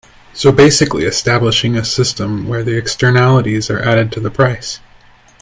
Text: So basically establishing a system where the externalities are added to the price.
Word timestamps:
So 0.33 0.51
basically 0.51 1.03
establishing 1.03 1.75
a 1.77 1.85
system 1.85 2.47
where 2.47 2.63
the 2.63 2.75
externalities 2.75 3.69
are 3.69 3.77
added 3.83 4.11
to 4.13 4.19
the 4.19 4.31
price. 4.31 4.79